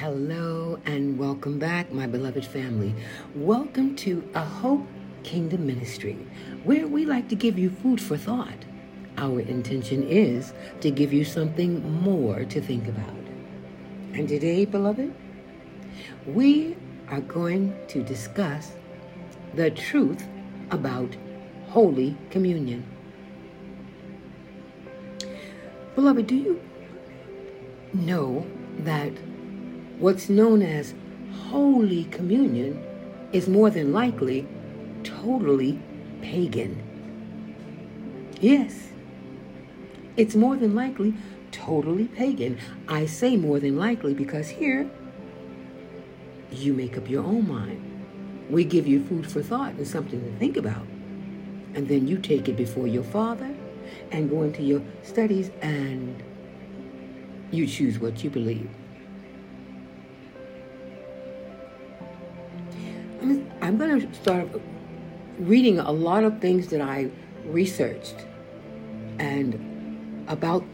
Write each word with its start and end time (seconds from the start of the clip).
Hello 0.00 0.80
and 0.86 1.18
welcome 1.18 1.58
back, 1.58 1.92
my 1.92 2.06
beloved 2.06 2.46
family. 2.46 2.94
Welcome 3.34 3.96
to 3.96 4.26
A 4.34 4.42
Hope 4.42 4.86
Kingdom 5.24 5.66
Ministry, 5.66 6.16
where 6.64 6.86
we 6.86 7.04
like 7.04 7.28
to 7.28 7.34
give 7.34 7.58
you 7.58 7.68
food 7.68 8.00
for 8.00 8.16
thought. 8.16 8.64
Our 9.18 9.40
intention 9.40 10.02
is 10.02 10.54
to 10.80 10.90
give 10.90 11.12
you 11.12 11.22
something 11.22 12.00
more 12.00 12.46
to 12.46 12.62
think 12.62 12.88
about. 12.88 13.14
And 14.14 14.26
today, 14.26 14.64
beloved, 14.64 15.14
we 16.26 16.78
are 17.10 17.20
going 17.20 17.76
to 17.88 18.02
discuss 18.02 18.72
the 19.52 19.70
truth 19.70 20.26
about 20.70 21.14
Holy 21.68 22.16
Communion. 22.30 22.86
Beloved, 25.94 26.26
do 26.26 26.36
you 26.36 26.58
know 27.92 28.46
that 28.78 29.12
what's 30.00 30.30
known 30.30 30.62
as 30.62 30.94
Holy 31.48 32.04
Communion 32.04 32.82
is 33.32 33.48
more 33.48 33.68
than 33.68 33.92
likely 33.92 34.48
totally 35.04 35.78
pagan? 36.22 36.82
Yes, 38.40 38.88
it's 40.16 40.34
more 40.34 40.56
than 40.56 40.74
likely 40.74 41.14
totally 41.52 42.06
pagan. 42.06 42.58
I 42.88 43.04
say 43.04 43.36
more 43.36 43.60
than 43.60 43.76
likely 43.76 44.14
because 44.14 44.48
here 44.48 44.90
you 46.50 46.72
make 46.72 46.96
up 46.96 47.08
your 47.08 47.22
own 47.22 47.46
mind. 47.46 47.86
We 48.48 48.64
give 48.64 48.86
you 48.86 49.04
food 49.04 49.30
for 49.30 49.42
thought 49.42 49.74
and 49.74 49.86
something 49.86 50.20
to 50.20 50.38
think 50.38 50.56
about. 50.56 50.86
And 51.74 51.86
then 51.88 52.08
you 52.08 52.18
take 52.18 52.48
it 52.48 52.56
before 52.56 52.86
your 52.86 53.04
father 53.04 53.54
and 54.10 54.30
go 54.30 54.42
into 54.42 54.62
your 54.62 54.80
studies 55.02 55.50
and 55.60 56.20
you 57.52 57.66
choose 57.66 57.98
what 57.98 58.24
you 58.24 58.30
believe. 58.30 58.68
I'm, 63.20 63.50
I'm 63.60 63.78
going 63.78 64.00
to 64.00 64.14
start 64.14 64.48
reading 65.38 65.78
a 65.78 65.90
lot 65.90 66.24
of 66.24 66.40
things 66.40 66.68
that 66.68 66.80
I 66.80 67.10
researched 67.44 68.16
and 69.18 70.24
about 70.28 70.64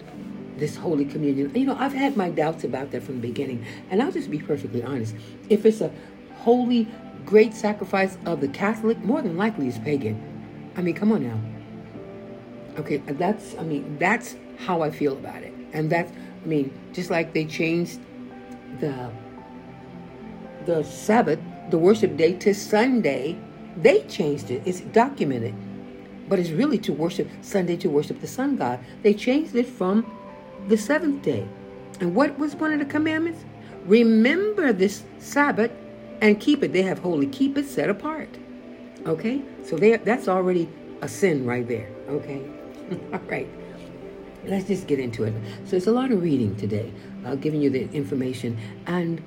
this 0.56 0.76
Holy 0.76 1.04
Communion. 1.04 1.54
You 1.54 1.66
know, 1.66 1.76
I've 1.78 1.92
had 1.92 2.16
my 2.16 2.30
doubts 2.30 2.64
about 2.64 2.90
that 2.92 3.02
from 3.02 3.20
the 3.20 3.28
beginning. 3.28 3.64
And 3.90 4.02
I'll 4.02 4.12
just 4.12 4.30
be 4.30 4.38
perfectly 4.38 4.82
honest. 4.82 5.14
If 5.48 5.66
it's 5.66 5.80
a 5.80 5.90
holy, 6.36 6.88
great 7.24 7.54
sacrifice 7.54 8.16
of 8.24 8.40
the 8.40 8.48
Catholic, 8.48 8.98
more 8.98 9.20
than 9.22 9.36
likely 9.36 9.68
it's 9.68 9.78
pagan. 9.78 10.20
I 10.76 10.82
mean, 10.82 10.94
come 10.94 11.12
on 11.12 11.22
now. 11.24 11.40
Okay, 12.80 12.98
that's, 12.98 13.56
I 13.56 13.62
mean, 13.62 13.96
that's 13.98 14.36
how 14.58 14.82
I 14.82 14.90
feel 14.90 15.14
about 15.14 15.42
it. 15.42 15.52
And 15.72 15.90
that's, 15.90 16.12
I 16.44 16.46
mean, 16.46 16.72
just 16.92 17.10
like 17.10 17.32
they 17.32 17.44
changed 17.44 18.00
the 18.80 19.10
the 20.66 20.82
Sabbath, 20.82 21.38
the 21.70 21.78
worship 21.78 22.16
day 22.16 22.32
to 22.34 22.54
Sunday, 22.54 23.36
they 23.76 24.02
changed 24.02 24.50
it. 24.50 24.62
It's 24.64 24.80
documented. 24.80 25.54
But 26.28 26.38
it's 26.38 26.50
really 26.50 26.78
to 26.78 26.92
worship 26.92 27.28
Sunday 27.42 27.76
to 27.78 27.88
worship 27.88 28.20
the 28.20 28.26
sun 28.26 28.56
god. 28.56 28.80
They 29.02 29.14
changed 29.14 29.54
it 29.54 29.66
from 29.66 30.10
the 30.68 30.76
seventh 30.76 31.22
day. 31.22 31.46
And 32.00 32.14
what 32.14 32.38
was 32.38 32.54
one 32.56 32.72
of 32.72 32.78
the 32.78 32.84
commandments? 32.84 33.44
Remember 33.84 34.72
this 34.72 35.04
Sabbath 35.18 35.70
and 36.20 36.40
keep 36.40 36.62
it. 36.62 36.72
They 36.72 36.82
have 36.82 36.98
holy 36.98 37.26
keep 37.26 37.56
it 37.56 37.66
set 37.66 37.88
apart. 37.88 38.28
Okay? 39.06 39.42
So 39.64 39.76
they, 39.76 39.96
that's 39.96 40.28
already 40.28 40.68
a 41.02 41.08
sin 41.08 41.46
right 41.46 41.66
there. 41.66 41.88
Okay? 42.08 42.42
All 43.12 43.20
right. 43.20 43.48
Let's 44.44 44.66
just 44.66 44.86
get 44.86 45.00
into 45.00 45.24
it. 45.24 45.34
So 45.64 45.76
it's 45.76 45.86
a 45.86 45.92
lot 45.92 46.10
of 46.10 46.22
reading 46.22 46.56
today, 46.56 46.92
uh, 47.24 47.34
giving 47.34 47.60
you 47.60 47.70
the 47.70 47.90
information. 47.92 48.56
And 48.86 49.22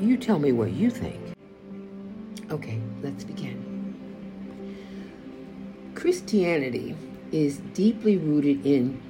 you 0.00 0.16
tell 0.16 0.38
me 0.38 0.52
what 0.52 0.72
you 0.72 0.90
think. 0.90 1.20
Okay, 2.50 2.80
let's 3.02 3.24
begin. 3.24 3.62
Christianity 5.94 6.96
is 7.32 7.58
deeply 7.72 8.16
rooted 8.16 8.64
in 8.66 9.00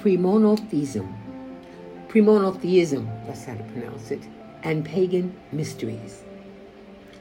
premonotheism, 0.00 1.12
premonotheism, 2.08 3.06
that's 3.26 3.44
how 3.44 3.54
to 3.54 3.62
pronounce 3.64 4.10
it, 4.10 4.22
and 4.62 4.84
pagan 4.84 5.34
mysteries. 5.52 6.22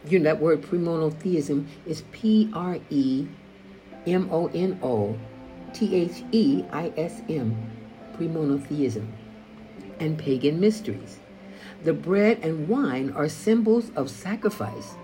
You 0.08 0.20
know, 0.20 0.24
that 0.26 0.42
word 0.42 0.62
premonotheism 0.62 1.68
is 1.86 2.04
P 2.12 2.50
R 2.54 2.80
E 2.90 3.28
M 4.08 4.30
O 4.32 4.48
N 4.48 4.80
O 4.82 5.18
T 5.74 5.96
H 5.96 6.24
E 6.32 6.64
I 6.72 6.92
S 6.98 7.22
M, 7.30 7.56
premonotheism, 8.18 9.08
and 10.00 10.18
pagan 10.18 10.60
mysteries. 10.60 11.20
The 11.84 11.94
bread 11.94 12.40
and 12.42 12.68
wine 12.68 13.12
are 13.12 13.30
symbols 13.30 13.92
of 13.96 14.10
sacrifice 14.10 14.96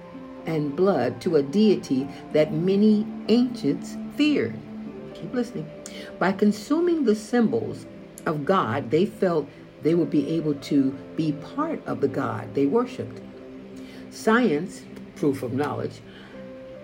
and 0.46 0.76
blood 0.76 1.20
to 1.22 1.36
a 1.36 1.44
deity 1.44 2.08
that 2.34 2.54
many 2.54 3.06
ancients 3.28 3.98
feared. 4.16 4.56
Keep 5.14 5.34
listening. 5.34 5.70
By 6.20 6.32
consuming 6.32 7.04
the 7.04 7.16
symbols 7.16 7.86
of 8.26 8.46
God, 8.46 8.92
they 8.92 9.06
felt 9.06 9.48
they 9.82 9.96
would 9.96 10.10
be 10.10 10.30
able 10.30 10.56
to 10.56 10.92
be 11.16 11.32
part 11.32 11.86
of 11.86 12.02
the 12.02 12.08
God 12.08 12.54
they 12.54 12.66
worshiped. 12.66 13.22
Science, 14.10 14.84
proof 15.16 15.44
of 15.44 15.54
knowledge, 15.54 16.02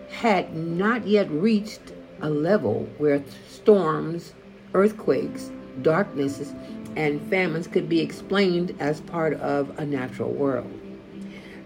had 0.09 0.55
not 0.55 1.07
yet 1.07 1.29
reached 1.31 1.93
a 2.21 2.29
level 2.29 2.87
where 2.97 3.23
storms, 3.49 4.33
earthquakes, 4.73 5.51
darknesses, 5.81 6.53
and 6.95 7.21
famines 7.29 7.67
could 7.67 7.89
be 7.89 7.99
explained 8.01 8.75
as 8.79 9.01
part 9.01 9.33
of 9.33 9.77
a 9.79 9.85
natural 9.85 10.31
world. 10.31 10.71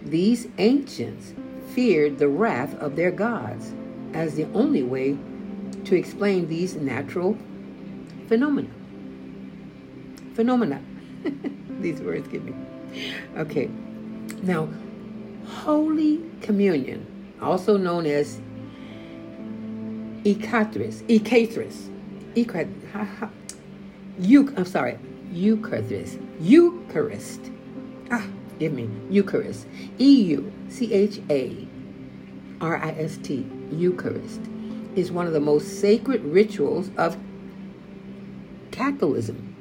These 0.03 0.47
ancients 0.57 1.33
feared 1.73 2.17
the 2.17 2.27
wrath 2.27 2.75
of 2.75 2.95
their 2.95 3.11
gods 3.11 3.73
as 4.13 4.35
the 4.35 4.45
only 4.53 4.83
way 4.83 5.17
to 5.85 5.95
explain 5.95 6.47
these 6.47 6.75
natural 6.75 7.38
phenomena. 8.27 8.69
Phenomena. 10.33 10.81
these 11.79 11.99
words 12.01 12.27
give 12.27 12.44
me. 12.44 12.53
Okay. 13.38 13.69
Now, 14.41 14.69
Holy 15.47 16.21
Communion, 16.41 17.05
also 17.41 17.77
known 17.77 18.05
as 18.05 18.39
Eucharist, 20.23 21.03
Eucharist, 21.09 21.89
Eucharist, 22.35 22.69
I'm 24.57 24.65
sorry, 24.65 24.99
Eucharist, 25.31 26.19
Eucharist. 26.39 27.51
Ah, 28.11 28.25
give 28.59 28.73
me 28.73 28.89
Eucharist. 29.09 29.67
E 29.99 30.21
U 30.23 30.51
C 30.69 30.93
H 30.93 31.21
A 31.29 31.67
R 32.61 32.77
I 32.77 32.91
S 32.91 33.17
T, 33.17 33.45
Eucharist 33.71 34.41
is 34.97 35.11
one 35.11 35.27
of 35.27 35.33
the 35.33 35.39
most 35.39 35.79
sacred 35.79 36.23
rituals 36.23 36.89
of 36.97 37.17
Catholicism 38.71 39.53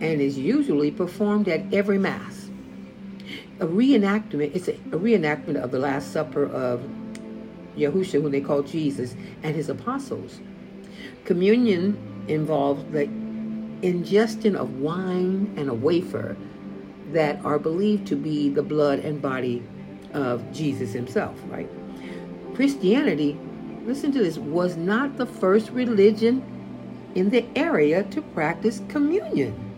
and 0.00 0.20
is 0.20 0.38
usually 0.38 0.90
performed 0.90 1.48
at 1.48 1.72
every 1.74 1.98
Mass. 1.98 2.48
A 3.60 3.66
reenactment, 3.66 4.54
it's 4.54 4.68
a, 4.68 4.72
a 4.72 4.98
reenactment 4.98 5.56
of 5.56 5.70
the 5.70 5.78
Last 5.78 6.12
Supper 6.12 6.44
of 6.46 6.88
Yahusha, 7.76 8.20
who 8.20 8.28
they 8.28 8.40
call 8.40 8.62
Jesus, 8.62 9.14
and 9.42 9.54
his 9.54 9.68
apostles. 9.68 10.40
Communion 11.24 11.96
involves 12.28 12.84
the 12.92 13.08
ingestion 13.82 14.56
of 14.56 14.80
wine 14.80 15.52
and 15.56 15.68
a 15.68 15.74
wafer 15.74 16.36
that 17.12 17.44
are 17.44 17.58
believed 17.58 18.06
to 18.06 18.16
be 18.16 18.48
the 18.48 18.62
blood 18.62 19.00
and 19.00 19.20
body 19.20 19.62
of 20.14 20.52
Jesus 20.52 20.92
himself, 20.92 21.36
right? 21.48 21.68
Christianity 22.54 23.38
listen 23.84 24.12
to 24.12 24.22
this, 24.22 24.38
was 24.38 24.76
not 24.76 25.16
the 25.16 25.26
first 25.26 25.70
religion 25.70 26.42
in 27.14 27.30
the 27.30 27.44
area 27.56 28.02
to 28.04 28.22
practice 28.22 28.80
communion. 28.88 29.70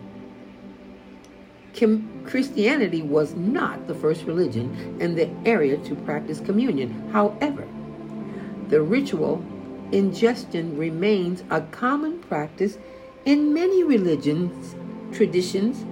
Com- 1.78 2.23
Christianity 2.25 3.02
was 3.02 3.34
not 3.34 3.87
the 3.87 3.94
first 3.94 4.25
religion 4.25 4.96
in 5.00 5.14
the 5.14 5.28
area 5.44 5.76
to 5.78 5.94
practice 5.94 6.40
communion. 6.40 7.11
However, 7.11 7.67
the 8.69 8.81
ritual 8.82 9.44
ingestion 9.93 10.76
remains 10.78 11.43
a 11.50 11.61
common 11.62 12.19
practice 12.20 12.78
in 13.25 13.55
many 13.55 13.82
religions, 13.82 14.75
traditions 15.17 15.85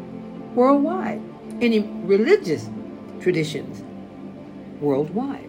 worldwide, 0.55 1.23
any 1.61 1.81
religious 1.81 2.69
traditions 3.21 3.83
worldwide. 4.81 5.49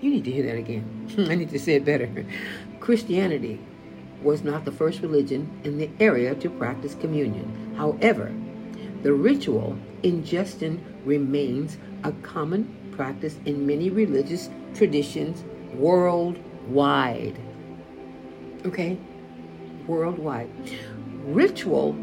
You 0.00 0.10
need 0.10 0.24
to 0.24 0.30
hear 0.30 0.46
that 0.46 0.56
again. 0.56 1.08
I 1.30 1.34
need 1.34 1.50
to 1.50 1.58
say 1.58 1.74
it 1.74 1.84
better. 1.84 2.08
Christianity 2.78 3.60
was 4.22 4.44
not 4.44 4.64
the 4.64 4.72
first 4.72 5.00
religion 5.00 5.60
in 5.64 5.78
the 5.78 5.90
area 5.98 6.34
to 6.36 6.50
practice 6.50 6.94
communion. 6.94 7.74
However, 7.76 8.32
the 9.02 9.12
ritual 9.12 9.76
ingestion 10.02 10.84
remains 11.04 11.78
a 12.04 12.12
common 12.22 12.92
practice 12.92 13.36
in 13.44 13.66
many 13.66 13.90
religious 13.90 14.50
traditions 14.74 15.44
worldwide. 15.74 17.38
Okay? 18.66 18.98
Worldwide. 19.86 20.50
Ritual 21.24 21.96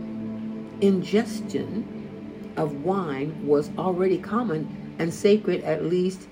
ingestion 0.82 2.54
of 2.58 2.84
wine 2.84 3.46
was 3.46 3.70
already 3.78 4.18
common 4.18 4.96
and 5.00 5.14
sacred 5.14 5.64
at 5.64 5.86
least 5.86 6.28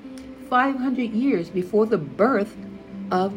500 0.49 1.11
years 1.11 1.49
before 1.49 1.85
the 1.85 1.97
birth 1.97 2.55
of 3.11 3.31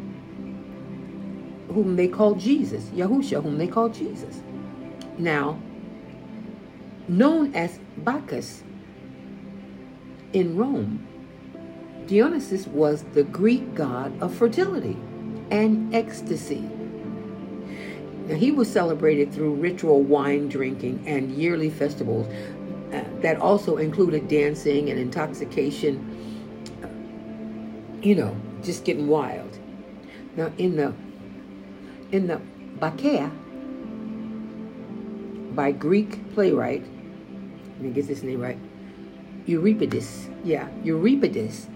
whom 1.68 1.96
they 1.96 2.08
called 2.08 2.38
Jesus, 2.38 2.84
Yahusha, 2.86 3.42
whom 3.42 3.58
they 3.58 3.66
called 3.66 3.92
Jesus. 3.94 4.40
Now, 5.18 5.58
known 7.08 7.54
as 7.54 7.78
Bacchus 7.98 8.62
in 10.32 10.56
Rome, 10.56 11.06
Dionysus 12.06 12.66
was 12.66 13.02
the 13.14 13.24
Greek 13.24 13.74
god 13.74 14.12
of 14.22 14.34
fertility 14.34 14.96
and 15.50 15.94
ecstasy. 15.94 16.68
Now, 18.26 18.34
he 18.34 18.50
was 18.50 18.70
celebrated 18.70 19.32
through 19.32 19.54
ritual 19.54 20.02
wine 20.02 20.48
drinking 20.48 21.04
and 21.06 21.30
yearly 21.32 21.70
festivals 21.70 22.26
uh, 22.92 23.04
that 23.20 23.38
also 23.38 23.76
included 23.76 24.28
dancing 24.28 24.90
and 24.90 24.98
intoxication, 24.98 25.94
uh, 26.82 26.88
you 28.02 28.16
know, 28.16 28.36
just 28.62 28.84
getting 28.84 29.06
wild. 29.06 29.58
Now, 30.36 30.52
in 30.58 30.76
the 30.76 30.92
in 32.12 32.26
the 32.26 32.40
Bacchaea 32.78 33.30
by 35.54 35.72
Greek 35.72 36.34
playwright, 36.34 36.84
let 37.74 37.80
me 37.80 37.90
get 37.90 38.06
this 38.06 38.22
name 38.22 38.40
right, 38.40 38.58
Euripides. 39.46 40.28
Yeah, 40.44 40.68
Euripides. 40.82 41.68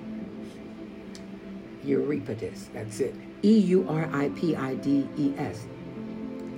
Euripides, 1.85 2.69
that's 2.75 3.01
it. 3.01 3.15
E 3.43 3.59
U 3.59 3.87
R 3.89 4.09
I 4.13 4.29
P 4.31 4.55
I 4.55 4.75
D 4.75 5.09
E 5.17 5.33
S. 5.39 5.67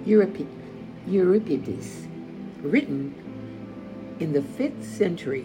Euripides, 0.05 0.49
written 2.61 3.15
in 4.19 4.33
the 4.33 4.41
5th 4.41 4.85
century 4.85 5.45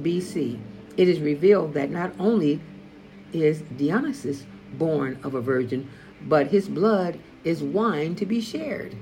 BC. 0.00 0.58
It 0.96 1.08
is 1.08 1.20
revealed 1.20 1.74
that 1.74 1.90
not 1.90 2.12
only 2.18 2.60
is 3.32 3.62
Dionysus 3.76 4.46
born 4.74 5.18
of 5.22 5.34
a 5.34 5.40
virgin, 5.40 5.88
but 6.22 6.48
his 6.48 6.68
blood 6.68 7.18
is 7.44 7.62
wine 7.62 8.14
to 8.16 8.26
be 8.26 8.40
shared. 8.40 8.96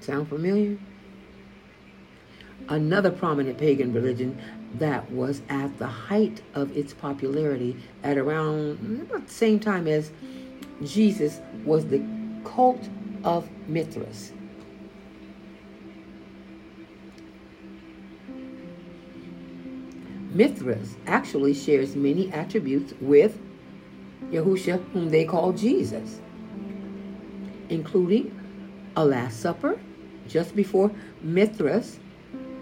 Sound 0.00 0.28
familiar? 0.28 0.78
Another 2.68 3.10
prominent 3.10 3.58
pagan 3.58 3.92
religion 3.92 4.38
that 4.74 5.10
was 5.10 5.42
at 5.48 5.78
the 5.78 5.86
height 5.86 6.42
of 6.54 6.76
its 6.76 6.94
popularity 6.94 7.76
at 8.02 8.16
around 8.16 9.00
about 9.08 9.26
the 9.26 9.32
same 9.32 9.58
time 9.58 9.88
as 9.88 10.12
Jesus 10.82 11.40
was 11.64 11.86
the 11.86 12.02
cult 12.44 12.88
of 13.24 13.48
Mithras. 13.68 14.32
Mithras 20.32 20.96
actually 21.06 21.54
shares 21.54 21.96
many 21.96 22.32
attributes 22.32 22.94
with 23.00 23.38
Yahusha, 24.30 24.82
whom 24.92 25.10
they 25.10 25.24
call 25.24 25.52
Jesus, 25.52 26.20
including 27.68 28.36
a 28.96 29.04
Last 29.04 29.40
Supper 29.40 29.80
just 30.28 30.54
before 30.54 30.90
Mithras 31.22 31.98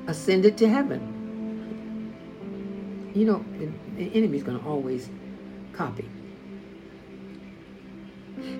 ascended 0.06 0.56
to 0.58 0.68
heaven. 0.68 1.14
You 3.14 3.26
know, 3.26 3.44
the 3.96 4.10
enemy's 4.14 4.42
going 4.42 4.58
to 4.58 4.66
always 4.66 5.10
copy. 5.72 6.08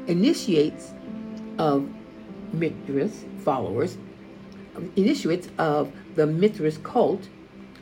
Initiates 0.08 0.92
of 1.58 1.86
Mithras 2.52 3.26
followers, 3.44 3.98
initiates 4.96 5.48
of 5.58 5.92
the 6.14 6.26
Mithras 6.26 6.78
cult, 6.78 7.28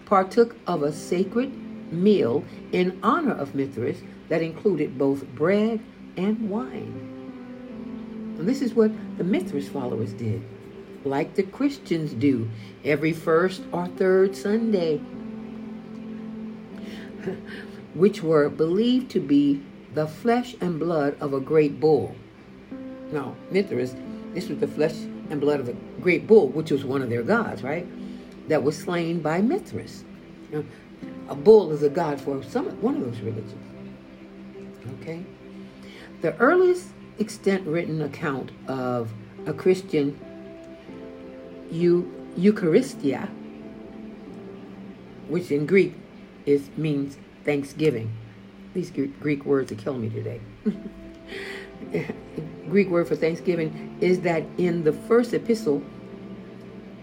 partook 0.06 0.56
of 0.66 0.82
a 0.82 0.92
sacred 0.92 1.52
meal 1.92 2.44
in 2.72 2.98
honor 3.02 3.32
of 3.32 3.54
Mithras 3.54 4.02
that 4.28 4.42
included 4.42 4.98
both 4.98 5.24
bread 5.28 5.80
and 6.16 6.50
wine. 6.50 7.14
And 8.38 8.48
this 8.48 8.60
is 8.60 8.74
what 8.74 8.90
the 9.18 9.24
Mithras 9.24 9.68
followers 9.68 10.12
did, 10.12 10.42
like 11.04 11.34
the 11.34 11.44
Christians 11.44 12.12
do 12.12 12.50
every 12.84 13.12
first 13.12 13.62
or 13.70 13.86
third 13.86 14.36
Sunday, 14.36 14.98
which 17.94 18.22
were 18.22 18.48
believed 18.48 19.12
to 19.12 19.20
be 19.20 19.62
the 19.96 20.06
flesh 20.06 20.54
and 20.60 20.78
blood 20.78 21.16
of 21.22 21.32
a 21.32 21.40
great 21.40 21.80
bull. 21.80 22.14
Now, 23.12 23.34
Mithras, 23.50 23.96
this 24.34 24.46
was 24.46 24.58
the 24.58 24.68
flesh 24.68 24.94
and 25.30 25.40
blood 25.40 25.58
of 25.58 25.70
a 25.70 25.72
great 26.02 26.26
bull, 26.26 26.48
which 26.48 26.70
was 26.70 26.84
one 26.84 27.00
of 27.00 27.08
their 27.08 27.22
gods, 27.22 27.62
right? 27.62 27.86
That 28.48 28.62
was 28.62 28.76
slain 28.76 29.22
by 29.22 29.40
Mithras. 29.40 30.04
Now, 30.52 30.64
a 31.30 31.34
bull 31.34 31.72
is 31.72 31.82
a 31.82 31.88
god 31.88 32.20
for 32.20 32.42
some 32.42 32.66
one 32.82 32.96
of 32.96 33.04
those 33.06 33.20
religions. 33.20 33.54
Okay? 35.00 35.24
The 36.20 36.36
earliest 36.36 36.88
extant 37.18 37.66
written 37.66 38.02
account 38.02 38.52
of 38.68 39.10
a 39.46 39.54
Christian 39.54 40.20
eu- 41.70 42.12
Eucharistia, 42.36 43.30
which 45.28 45.50
in 45.50 45.64
Greek 45.64 45.94
is 46.44 46.68
means 46.76 47.16
thanksgiving. 47.46 48.10
These 48.76 48.90
Greek 48.90 49.46
words 49.46 49.72
are 49.72 49.76
killing 49.76 50.02
me 50.02 50.10
today. 50.10 50.38
Greek 52.68 52.90
word 52.90 53.08
for 53.08 53.16
thanksgiving 53.16 53.96
is 54.02 54.20
that 54.20 54.44
in 54.58 54.84
the 54.84 54.92
first 54.92 55.32
epistle 55.32 55.82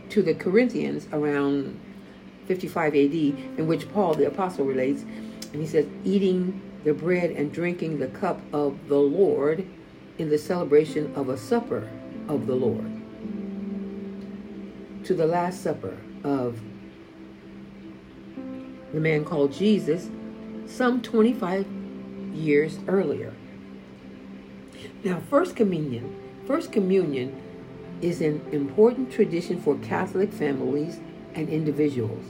to 0.09 0.21
the 0.21 0.35
Corinthians 0.35 1.07
around 1.11 1.79
55 2.45 2.93
AD, 2.93 3.13
in 3.13 3.65
which 3.65 3.91
Paul 3.91 4.13
the 4.13 4.27
apostle 4.27 4.65
relates, 4.65 5.01
and 5.01 5.55
he 5.55 5.65
says, 5.65 5.87
eating 6.05 6.61
the 6.83 6.93
bread 6.93 7.31
and 7.31 7.51
drinking 7.51 7.97
the 7.97 8.07
cup 8.09 8.39
of 8.53 8.87
the 8.87 8.99
Lord 8.99 9.65
in 10.19 10.29
the 10.29 10.37
celebration 10.37 11.11
of 11.15 11.29
a 11.29 11.37
supper 11.39 11.89
of 12.27 12.45
the 12.45 12.53
Lord. 12.53 12.85
To 15.05 15.15
the 15.15 15.25
Last 15.25 15.63
Supper 15.63 15.97
of 16.23 16.61
the 18.93 18.99
man 18.99 19.25
called 19.25 19.51
Jesus, 19.51 20.11
some 20.65 21.01
25 21.01 21.65
years 22.33 22.79
earlier. 22.87 23.33
Now, 25.03 25.19
First 25.29 25.55
Communion, 25.55 26.15
First 26.45 26.71
Communion 26.71 27.41
is 28.01 28.21
an 28.21 28.41
important 28.51 29.11
tradition 29.11 29.61
for 29.61 29.77
Catholic 29.77 30.31
families 30.31 30.99
and 31.35 31.49
individuals. 31.49 32.25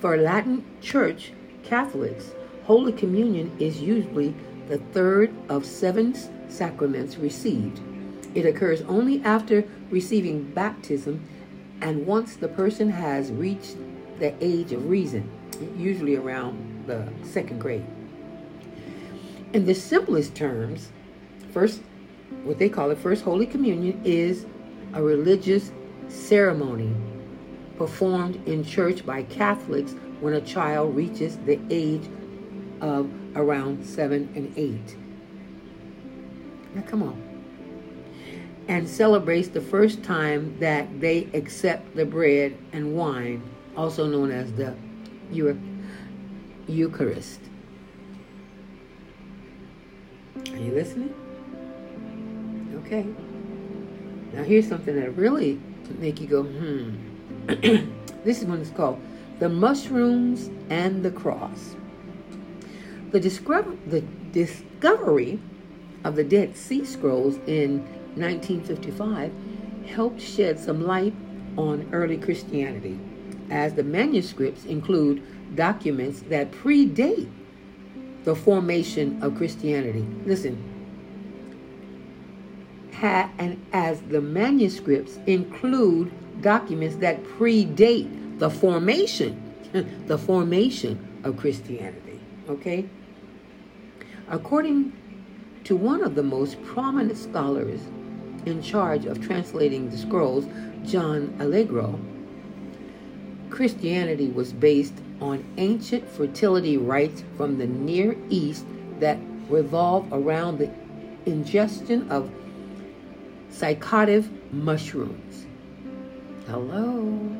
For 0.00 0.16
Latin 0.16 0.64
Church 0.80 1.32
Catholics, 1.64 2.32
Holy 2.64 2.92
Communion 2.92 3.56
is 3.58 3.80
usually 3.80 4.34
the 4.68 4.78
third 4.78 5.32
of 5.48 5.64
seven 5.64 6.14
sacraments 6.48 7.16
received. 7.16 7.80
It 8.34 8.44
occurs 8.44 8.82
only 8.82 9.22
after 9.24 9.64
receiving 9.90 10.44
baptism 10.44 11.26
and 11.80 12.06
once 12.06 12.36
the 12.36 12.48
person 12.48 12.90
has 12.90 13.30
reached 13.30 13.76
the 14.18 14.34
age 14.40 14.72
of 14.72 14.88
reason, 14.88 15.30
usually 15.76 16.16
around 16.16 16.65
the 16.86 17.06
second 17.22 17.60
grade. 17.60 17.84
In 19.52 19.66
the 19.66 19.74
simplest 19.74 20.34
terms, 20.34 20.90
first, 21.52 21.80
what 22.44 22.58
they 22.58 22.68
call 22.68 22.90
it, 22.90 22.98
First 22.98 23.24
Holy 23.24 23.46
Communion, 23.46 24.00
is 24.04 24.46
a 24.92 25.02
religious 25.02 25.72
ceremony 26.08 26.94
performed 27.76 28.36
in 28.48 28.64
church 28.64 29.04
by 29.04 29.22
Catholics 29.24 29.94
when 30.20 30.34
a 30.34 30.40
child 30.40 30.96
reaches 30.96 31.36
the 31.38 31.58
age 31.70 32.08
of 32.80 33.10
around 33.34 33.84
seven 33.84 34.30
and 34.34 34.52
eight. 34.56 34.96
Now, 36.74 36.82
come 36.82 37.02
on. 37.02 37.22
And 38.68 38.88
celebrates 38.88 39.48
the 39.48 39.60
first 39.60 40.02
time 40.02 40.58
that 40.58 41.00
they 41.00 41.28
accept 41.34 41.94
the 41.94 42.04
bread 42.04 42.56
and 42.72 42.96
wine, 42.96 43.42
also 43.76 44.06
known 44.06 44.30
as 44.30 44.52
the 44.52 44.74
Eucharist. 45.30 45.75
Are 50.52 50.56
you 50.56 50.72
listening? 50.72 51.14
Okay. 52.84 53.06
Now 54.32 54.42
here's 54.42 54.68
something 54.68 54.96
that 54.96 55.16
really 55.16 55.60
make 55.98 56.20
you 56.20 56.26
go, 56.26 56.42
hmm. 56.42 56.94
this 58.24 58.40
is 58.40 58.44
one 58.44 58.60
it's 58.60 58.70
called 58.70 59.00
The 59.38 59.48
Mushrooms 59.48 60.50
and 60.68 61.04
the 61.04 61.10
Cross. 61.10 61.76
The, 63.12 63.20
discover- 63.20 63.76
the 63.86 64.02
discovery 64.32 65.38
of 66.04 66.16
the 66.16 66.24
Dead 66.24 66.56
Sea 66.56 66.84
Scrolls 66.84 67.36
in 67.46 67.80
1955 68.16 69.32
helped 69.86 70.20
shed 70.20 70.58
some 70.58 70.84
light 70.84 71.14
on 71.56 71.88
early 71.92 72.16
Christianity, 72.16 72.98
as 73.50 73.74
the 73.74 73.84
manuscripts 73.84 74.64
include 74.64 75.22
documents 75.54 76.20
that 76.28 76.50
predate 76.50 77.30
the 78.24 78.34
formation 78.34 79.22
of 79.22 79.36
Christianity. 79.36 80.04
Listen, 80.24 80.62
and 83.02 83.64
as 83.72 84.00
the 84.02 84.20
manuscripts 84.20 85.18
include 85.26 86.10
documents 86.42 86.96
that 86.96 87.22
predate 87.24 88.38
the 88.38 88.50
formation, 88.50 89.54
the 90.06 90.18
formation 90.18 91.20
of 91.24 91.36
Christianity. 91.36 92.20
Okay? 92.48 92.88
According 94.28 94.92
to 95.64 95.76
one 95.76 96.02
of 96.02 96.14
the 96.14 96.22
most 96.22 96.62
prominent 96.64 97.18
scholars 97.18 97.80
in 98.44 98.62
charge 98.62 99.04
of 99.04 99.20
translating 99.20 99.90
the 99.90 99.96
scrolls, 99.96 100.46
John 100.84 101.36
Allegro, 101.40 101.98
Christianity 103.50 104.28
was 104.28 104.52
based 104.52 104.94
on 105.20 105.44
ancient 105.56 106.08
fertility 106.08 106.76
rites 106.76 107.24
from 107.36 107.58
the 107.58 107.66
Near 107.66 108.16
East 108.28 108.64
that 109.00 109.18
revolve 109.48 110.08
around 110.12 110.58
the 110.58 110.70
ingestion 111.24 112.10
of 112.10 112.30
psychotic 113.50 114.24
mushrooms. 114.52 115.46
Hello. 116.46 117.36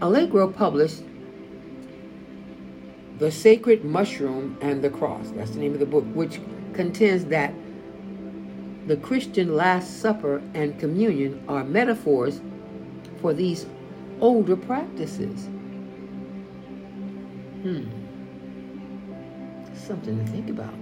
Allegro 0.00 0.48
published 0.48 1.02
The 3.18 3.30
Sacred 3.30 3.84
Mushroom 3.84 4.56
and 4.60 4.82
the 4.82 4.90
Cross. 4.90 5.30
That's 5.36 5.52
the 5.52 5.60
name 5.60 5.74
of 5.74 5.80
the 5.80 5.86
book, 5.86 6.04
which 6.14 6.40
contends 6.72 7.26
that 7.26 7.54
the 8.86 8.96
Christian 8.96 9.54
Last 9.54 10.00
Supper 10.00 10.42
and 10.54 10.78
communion 10.80 11.44
are 11.46 11.62
metaphors 11.62 12.40
for 13.20 13.32
these 13.32 13.66
older 14.20 14.56
practices. 14.56 15.48
Hmm. 17.62 17.84
Something 19.74 20.18
to 20.24 20.30
think 20.32 20.50
about. 20.50 20.74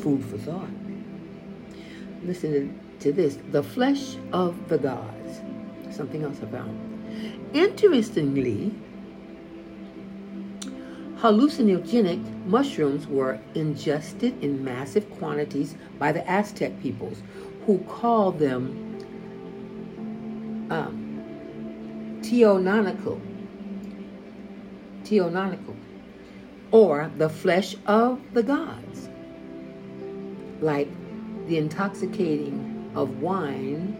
Food 0.00 0.24
for 0.24 0.38
thought. 0.38 0.70
Listen 2.22 2.78
to 3.00 3.12
this 3.12 3.38
the 3.50 3.62
flesh 3.62 4.16
of 4.32 4.68
the 4.68 4.78
gods. 4.78 5.40
Something 5.90 6.22
else 6.22 6.38
I 6.42 6.46
found. 6.46 7.50
Interestingly, 7.54 8.74
hallucinogenic 11.18 12.46
mushrooms 12.46 13.06
were 13.06 13.40
ingested 13.54 14.42
in 14.44 14.62
massive 14.62 15.10
quantities 15.12 15.76
by 15.98 16.12
the 16.12 16.28
Aztec 16.30 16.80
peoples, 16.80 17.22
who 17.64 17.78
called 17.88 18.38
them 18.38 18.82
um, 20.70 22.20
Teonanical, 22.20 23.20
Teonanical, 25.04 25.74
or 26.70 27.10
the 27.16 27.28
flesh 27.28 27.76
of 27.86 28.20
the 28.32 28.42
gods, 28.42 29.08
like 30.60 30.88
the 31.46 31.58
intoxicating 31.58 32.90
of 32.94 33.20
wine, 33.20 33.96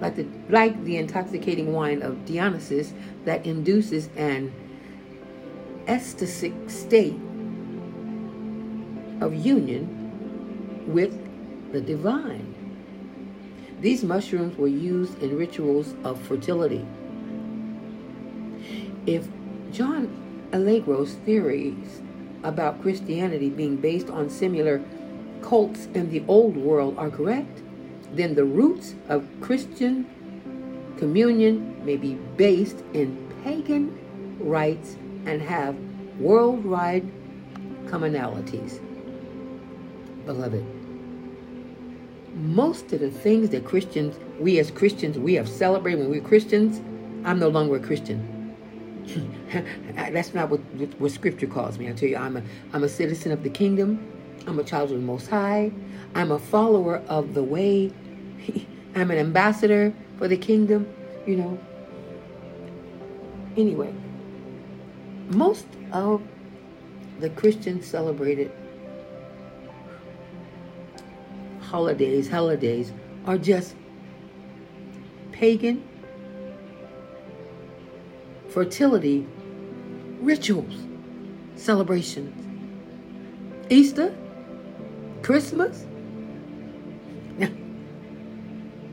like 0.00 0.16
the 0.16 0.26
like 0.48 0.82
the 0.84 0.96
intoxicating 0.96 1.72
wine 1.72 2.02
of 2.02 2.24
Dionysus 2.26 2.92
that 3.24 3.44
induces 3.46 4.08
an 4.16 4.52
ecstatic 5.88 6.54
state 6.68 7.16
of 9.20 9.34
union 9.34 10.84
with 10.86 11.12
the 11.72 11.80
divine. 11.80 12.54
These 13.80 14.04
mushrooms 14.04 14.56
were 14.56 14.68
used 14.68 15.22
in 15.22 15.36
rituals 15.36 15.94
of 16.04 16.20
fertility 16.20 16.84
if 19.06 19.28
John 19.72 20.25
Allegro's 20.56 21.12
theories 21.26 22.00
about 22.42 22.80
Christianity 22.80 23.50
being 23.50 23.76
based 23.76 24.08
on 24.08 24.30
similar 24.30 24.82
cults 25.42 25.86
in 25.92 26.10
the 26.10 26.24
old 26.28 26.56
world 26.56 26.96
are 26.96 27.10
correct, 27.10 27.62
then 28.14 28.34
the 28.34 28.44
roots 28.44 28.94
of 29.10 29.28
Christian 29.42 30.06
communion 30.96 31.84
may 31.84 31.96
be 31.98 32.14
based 32.38 32.82
in 32.94 33.30
pagan 33.44 33.98
rites 34.40 34.96
and 35.26 35.42
have 35.42 35.76
worldwide 36.18 37.06
commonalities. 37.84 38.80
Beloved, 40.24 40.64
most 42.34 42.94
of 42.94 43.00
the 43.00 43.10
things 43.10 43.50
that 43.50 43.66
Christians, 43.66 44.18
we 44.40 44.58
as 44.58 44.70
Christians, 44.70 45.18
we 45.18 45.34
have 45.34 45.48
celebrated 45.48 46.00
when 46.00 46.10
we're 46.10 46.22
Christians, 46.22 46.80
I'm 47.26 47.38
no 47.38 47.48
longer 47.48 47.76
a 47.76 47.80
Christian. 47.80 48.35
That's 49.94 50.34
not 50.34 50.50
what, 50.50 50.60
what 50.98 51.10
Scripture 51.10 51.46
calls 51.46 51.78
me. 51.78 51.88
I 51.88 51.92
tell 51.92 52.08
you, 52.08 52.16
I'm 52.16 52.36
a, 52.36 52.42
I'm 52.72 52.84
a 52.84 52.88
citizen 52.88 53.32
of 53.32 53.42
the 53.42 53.50
kingdom. 53.50 54.12
I'm 54.46 54.58
a 54.58 54.64
child 54.64 54.90
of 54.90 55.00
the 55.00 55.06
Most 55.06 55.28
High. 55.28 55.72
I'm 56.14 56.30
a 56.30 56.38
follower 56.38 57.02
of 57.08 57.34
the 57.34 57.42
way. 57.42 57.92
I'm 58.94 59.10
an 59.10 59.18
ambassador 59.18 59.92
for 60.18 60.28
the 60.28 60.36
kingdom, 60.36 60.92
you 61.26 61.36
know. 61.36 61.58
Anyway, 63.56 63.92
most 65.28 65.66
of 65.92 66.22
the 67.20 67.30
Christians 67.30 67.86
celebrated 67.86 68.52
holidays, 71.60 72.28
holidays 72.28 72.92
are 73.26 73.38
just 73.38 73.74
pagan 75.32 75.86
fertility 78.56 79.26
rituals, 80.22 80.72
celebrations. 81.56 82.32
Easter, 83.68 84.16
Christmas, 85.20 85.84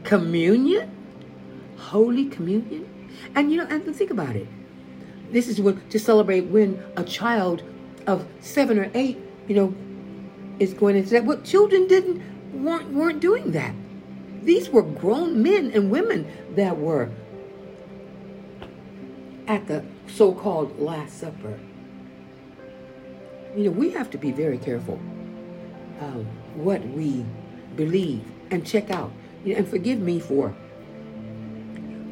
communion, 0.03 0.91
Holy 1.77 2.25
Communion. 2.25 3.10
And 3.36 3.53
you 3.53 3.58
know, 3.58 3.65
and 3.70 3.96
think 3.96 4.12
about 4.12 4.36
it. 4.36 4.50
This 5.32 5.48
is 5.48 5.62
what 5.62 5.89
to 5.91 5.98
celebrate 5.98 6.41
when 6.41 6.84
a 6.98 7.05
child 7.05 7.63
of 8.05 8.27
seven 8.41 8.77
or 8.77 8.91
eight, 8.93 9.17
you 9.48 9.55
know, 9.55 9.74
is 10.60 10.74
going 10.74 10.98
into 10.98 11.12
that. 11.12 11.24
What 11.24 11.46
children 11.46 11.88
didn't 11.88 12.22
weren't 12.51 12.89
weren't 12.89 13.22
doing 13.22 13.53
that. 13.53 13.74
These 14.43 14.70
were 14.72 14.84
grown 14.84 15.41
men 15.41 15.72
and 15.74 15.89
women 15.89 16.29
that 16.55 16.77
were 16.77 17.10
at 19.48 19.68
the 19.68 19.84
so 20.08 20.34
called 20.34 20.80
Last 20.80 21.20
Supper. 21.20 21.60
You 23.56 23.66
know, 23.66 23.72
we 23.72 23.92
have 23.92 24.10
to 24.12 24.18
be 24.18 24.32
very 24.32 24.58
careful 24.58 25.00
um, 26.02 26.26
what 26.56 26.86
we 26.88 27.26
believe 27.76 28.24
and 28.52 28.66
check 28.66 28.90
out. 28.90 29.12
You 29.44 29.54
know, 29.54 29.60
and 29.60 29.68
forgive 29.68 30.00
me 30.00 30.20
for 30.20 30.56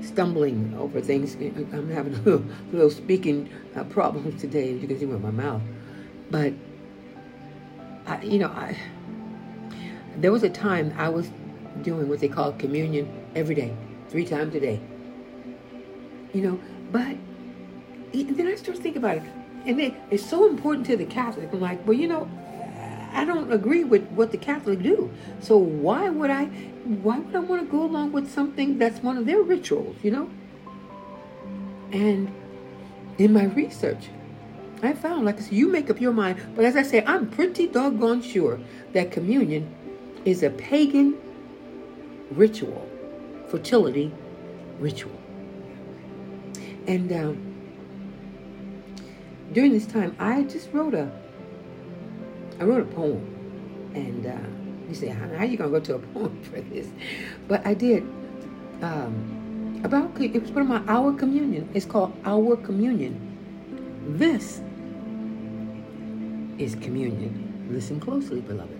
stumbling 0.01 0.75
over 0.77 1.01
things. 1.01 1.35
I'm 1.35 1.89
having 1.89 2.13
a 2.15 2.17
little, 2.17 2.45
little 2.71 2.89
speaking 2.89 3.49
uh, 3.75 3.83
problems 3.85 4.39
today, 4.41 4.73
as 4.75 4.81
you 4.81 4.87
can 4.87 4.99
see 4.99 5.05
with 5.05 5.21
my 5.21 5.31
mouth. 5.31 5.61
But, 6.29 6.53
I, 8.05 8.21
you 8.21 8.39
know, 8.39 8.47
I 8.47 8.77
there 10.17 10.31
was 10.31 10.43
a 10.43 10.49
time 10.49 10.93
I 10.97 11.09
was 11.09 11.31
doing 11.81 12.09
what 12.09 12.19
they 12.19 12.27
call 12.27 12.51
communion 12.53 13.09
every 13.35 13.55
day, 13.55 13.75
three 14.09 14.25
times 14.25 14.53
a 14.55 14.59
day. 14.59 14.79
You 16.33 16.41
know, 16.41 16.59
but 16.91 17.15
then 18.13 18.47
I 18.47 18.55
start 18.55 18.77
to 18.77 18.83
think 18.83 18.95
about 18.95 19.17
it. 19.17 19.23
And 19.65 19.79
it, 19.79 19.93
it's 20.09 20.27
so 20.27 20.49
important 20.49 20.85
to 20.87 20.97
the 20.97 21.05
Catholic. 21.05 21.49
I'm 21.53 21.59
like, 21.59 21.85
well, 21.85 21.97
you 21.97 22.07
know, 22.07 22.29
I 23.13 23.25
don't 23.25 23.51
agree 23.51 23.83
with 23.83 24.03
what 24.11 24.31
the 24.31 24.37
Catholic 24.37 24.81
do. 24.81 25.11
So 25.39 25.57
why 25.57 26.09
would 26.09 26.29
I 26.29 26.45
why 26.45 27.19
would 27.19 27.35
I 27.35 27.39
want 27.39 27.61
to 27.61 27.67
go 27.67 27.83
along 27.83 28.11
with 28.11 28.31
something 28.31 28.77
that's 28.77 29.03
one 29.03 29.17
of 29.17 29.25
their 29.25 29.41
rituals, 29.41 29.97
you 30.01 30.11
know? 30.11 30.29
And 31.91 32.33
in 33.17 33.33
my 33.33 33.45
research, 33.45 34.09
I 34.81 34.93
found, 34.93 35.25
like 35.25 35.37
I 35.37 35.41
said, 35.41 35.53
you 35.53 35.67
make 35.67 35.89
up 35.89 36.01
your 36.01 36.13
mind. 36.13 36.39
But 36.55 36.65
as 36.65 36.75
I 36.75 36.81
say, 36.81 37.03
I'm 37.05 37.29
pretty 37.29 37.67
doggone 37.67 38.23
sure 38.23 38.59
that 38.93 39.11
communion 39.11 39.75
is 40.25 40.41
a 40.41 40.49
pagan 40.49 41.17
ritual, 42.31 42.89
fertility 43.49 44.11
ritual. 44.79 45.20
And 46.91 47.09
um, 47.13 47.37
during 49.53 49.71
this 49.71 49.85
time, 49.85 50.13
I 50.19 50.43
just 50.43 50.73
wrote 50.73 50.93
a, 50.93 51.09
I 52.59 52.65
wrote 52.65 52.81
a 52.81 52.93
poem, 52.93 53.23
and 53.95 54.25
uh, 54.27 54.89
you 54.89 54.95
say, 54.95 55.07
how, 55.07 55.25
how 55.29 55.35
are 55.35 55.45
you 55.45 55.55
gonna 55.55 55.71
go 55.71 55.79
to 55.79 55.95
a 55.95 55.99
poem 56.13 56.43
for 56.43 56.59
this? 56.59 56.89
But 57.47 57.65
I 57.65 57.75
did 57.75 58.03
um, 58.81 59.79
about 59.85 60.19
it 60.19 60.41
was 60.41 60.51
one 60.51 60.63
of 60.63 60.67
my 60.67 60.93
our 60.93 61.13
communion. 61.13 61.69
It's 61.73 61.85
called 61.85 62.11
our 62.25 62.57
communion. 62.57 63.15
This 64.05 64.59
is 66.57 66.75
communion. 66.75 67.69
Listen 67.71 68.01
closely, 68.01 68.41
beloved. 68.41 68.77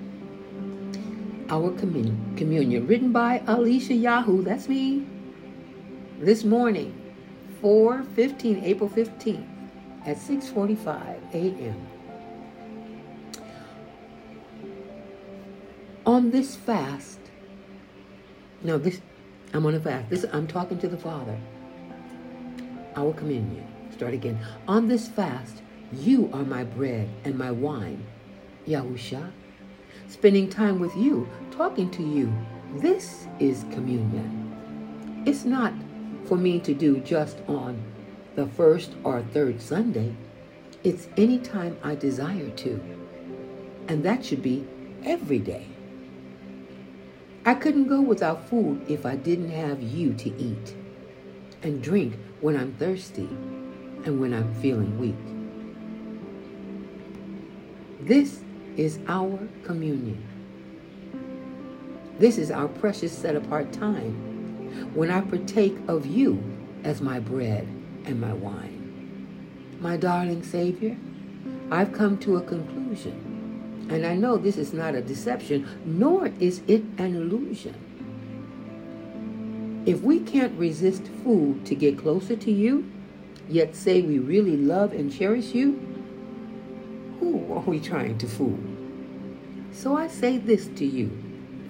Our 1.50 1.72
communion, 1.80 2.34
communion, 2.36 2.88
written 2.88 3.13
by 3.13 3.41
Alicia 3.48 3.94
Yahoo. 3.94 4.44
That's 4.44 4.68
me. 4.68 5.08
This 6.20 6.44
morning 6.44 7.00
4:15, 7.62 8.63
April 8.63 8.89
15th 8.89 9.48
at 10.06 10.18
6:45 10.18 11.34
a.m. 11.34 11.88
On 16.06 16.32
this 16.32 16.56
fast, 16.56 17.20
no, 18.63 18.77
this 18.77 19.01
I'm 19.53 19.65
on 19.65 19.75
a 19.75 19.80
fast. 19.80 20.10
This, 20.10 20.25
I'm 20.32 20.48
talking 20.48 20.80
to 20.80 20.88
the 20.88 20.98
Father. 20.98 21.38
Our 22.96 23.13
communion. 23.13 23.68
Start 23.91 24.13
again. 24.13 24.39
On 24.68 24.88
this 24.88 25.08
fast, 25.08 25.62
you 25.91 26.30
are 26.34 26.44
my 26.44 26.63
bread 26.63 27.10
and 27.25 27.38
my 27.38 27.51
wine, 27.51 28.06
Yahusha. 28.68 29.32
Spending 30.08 30.50
time 30.50 30.80
with 30.80 30.96
you, 30.96 31.30
talking 31.51 31.89
to 31.91 32.03
you. 32.03 32.34
This 32.77 33.27
is 33.39 33.65
communion. 33.72 35.24
It's 35.25 35.44
not 35.44 35.74
for 36.25 36.37
me 36.37 36.59
to 36.59 36.73
do 36.73 36.99
just 36.99 37.37
on 37.47 37.81
the 38.35 38.47
first 38.47 38.93
or 39.03 39.21
third 39.21 39.61
Sunday. 39.61 40.15
It's 40.83 41.07
any 41.17 41.37
time 41.39 41.77
I 41.83 41.95
desire 41.95 42.49
to. 42.49 42.81
And 43.87 44.03
that 44.03 44.23
should 44.25 44.41
be 44.41 44.65
every 45.03 45.39
day. 45.39 45.67
I 47.45 47.55
couldn't 47.55 47.87
go 47.87 48.01
without 48.01 48.47
food 48.47 48.85
if 48.87 49.05
I 49.05 49.15
didn't 49.15 49.49
have 49.49 49.81
you 49.81 50.13
to 50.13 50.29
eat 50.37 50.75
and 51.63 51.81
drink 51.81 52.17
when 52.39 52.55
I'm 52.55 52.73
thirsty 52.73 53.27
and 54.05 54.19
when 54.19 54.33
I'm 54.33 54.53
feeling 54.55 54.99
weak. 54.99 55.15
This 58.07 58.41
is 58.77 58.99
our 59.07 59.39
communion. 59.63 60.23
This 62.17 62.37
is 62.37 62.51
our 62.51 62.67
precious 62.67 63.15
set 63.15 63.35
apart 63.35 63.71
time 63.73 64.30
when 64.93 65.11
I 65.11 65.21
partake 65.21 65.77
of 65.87 66.05
you 66.05 66.43
as 66.83 67.01
my 67.01 67.19
bread 67.19 67.67
and 68.05 68.19
my 68.19 68.33
wine. 68.33 69.77
My 69.79 69.97
darling 69.97 70.43
Savior, 70.43 70.97
I've 71.69 71.93
come 71.93 72.17
to 72.19 72.37
a 72.37 72.41
conclusion 72.41 73.41
and 73.89 74.05
I 74.05 74.15
know 74.15 74.37
this 74.37 74.57
is 74.57 74.71
not 74.73 74.95
a 74.95 75.01
deception, 75.01 75.67
nor 75.85 76.27
is 76.39 76.61
it 76.67 76.83
an 76.97 77.15
illusion. 77.15 77.75
If 79.85 80.01
we 80.01 80.19
can't 80.19 80.57
resist 80.57 81.03
food 81.23 81.65
to 81.65 81.75
get 81.75 81.97
closer 81.97 82.35
to 82.37 82.51
you, 82.51 82.89
yet 83.49 83.75
say 83.75 84.01
we 84.01 84.19
really 84.19 84.55
love 84.55 84.93
and 84.93 85.11
cherish 85.11 85.53
you, 85.53 85.73
who 87.19 87.53
are 87.53 87.61
we 87.61 87.79
trying 87.79 88.17
to 88.19 88.27
fool? 88.27 88.59
So 89.73 89.97
I 89.97 90.07
say 90.07 90.37
this 90.37 90.67
to 90.67 90.85
you 90.85 91.09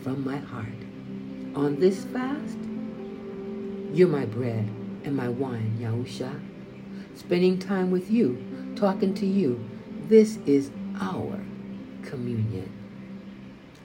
from 0.03 0.23
my 0.23 0.37
heart. 0.37 0.67
On 1.55 1.79
this 1.79 2.03
fast, 2.05 2.57
you're 3.93 4.07
my 4.07 4.25
bread 4.25 4.69
and 5.03 5.15
my 5.15 5.27
wine, 5.27 5.77
Yahusha. 5.79 6.39
Spending 7.15 7.59
time 7.59 7.91
with 7.91 8.09
you, 8.09 8.43
talking 8.75 9.13
to 9.15 9.25
you, 9.25 9.63
this 10.07 10.37
is 10.45 10.71
our 10.99 11.39
communion. 12.03 12.71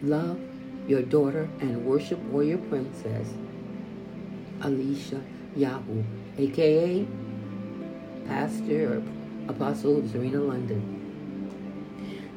Love 0.03 0.39
your 0.87 1.03
daughter 1.03 1.49
and 1.61 1.85
worship 1.85 2.19
warrior 2.25 2.59
princess, 2.59 3.29
Alicia 4.63 5.23
Yahoo, 5.57 6.05
aka 6.39 7.07
Pastor 8.27 8.99
or 8.99 9.03
Apostle 9.49 10.07
Serena 10.09 10.41
London. 10.41 10.93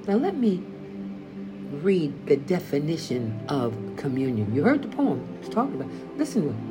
Now 0.08 0.16
let 0.16 0.36
me 0.38 0.64
read 1.84 2.26
the 2.26 2.38
definition 2.38 3.40
of 3.48 3.76
communion. 3.96 4.54
You 4.56 4.64
heard 4.64 4.82
the 4.82 4.88
poem. 4.88 5.28
It's 5.40 5.50
talking 5.50 5.76
about. 5.76 5.92
Listen 6.18 6.44
to 6.44 6.50
it. 6.50 6.69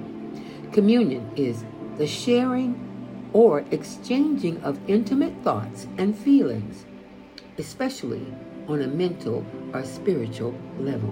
Communion 0.73 1.31
is 1.35 1.65
the 1.97 2.07
sharing 2.07 2.85
or 3.33 3.65
exchanging 3.71 4.63
of 4.63 4.79
intimate 4.89 5.33
thoughts 5.43 5.87
and 5.97 6.17
feelings, 6.17 6.85
especially 7.57 8.27
on 8.69 8.83
a 8.83 8.87
mental 8.87 9.45
or 9.73 9.85
spiritual 9.85 10.55
level. 10.79 11.11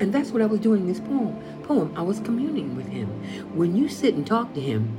And 0.00 0.12
that's 0.12 0.30
what 0.30 0.42
I 0.42 0.46
was 0.46 0.60
doing 0.60 0.82
in 0.82 0.86
this 0.86 1.00
poem. 1.00 1.36
Poem, 1.64 1.92
I 1.96 2.02
was 2.02 2.20
communing 2.20 2.76
with 2.76 2.86
him. 2.86 3.08
When 3.54 3.76
you 3.76 3.88
sit 3.88 4.14
and 4.14 4.26
talk 4.26 4.54
to 4.54 4.60
him, 4.60 4.96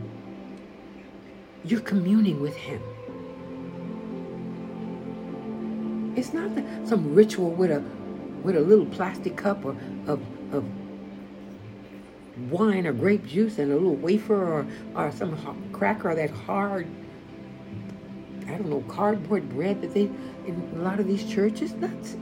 you're 1.64 1.82
communing 1.82 2.42
with 2.42 2.56
him. 2.56 2.82
It's 6.16 6.34
not 6.34 6.52
some 6.86 7.16
ritual 7.16 7.52
with 7.52 7.72
a 7.72 7.84
with 8.44 8.58
a 8.58 8.60
little 8.60 8.86
plastic 8.86 9.38
cup 9.38 9.64
or 9.64 9.76
of, 10.06 10.22
of 10.52 10.66
wine 12.50 12.88
or 12.88 12.94
grape 12.94 13.26
juice 13.26 13.60
and 13.60 13.72
a 13.72 13.76
little 13.76 13.96
wafer 13.96 14.36
or, 14.36 14.68
or 14.96 15.12
some 15.12 15.70
cracker 15.72 16.12
or 16.12 16.16
that 16.16 16.32
hard 16.32 16.88
I 18.48 18.58
don't 18.58 18.70
know, 18.70 18.82
cardboard 18.82 19.50
bread 19.50 19.82
that 19.82 19.94
they, 19.94 20.10
in 20.46 20.72
a 20.76 20.80
lot 20.80 21.00
of 21.00 21.08
these 21.08 21.30
churches, 21.30 21.74
that's. 21.76 22.14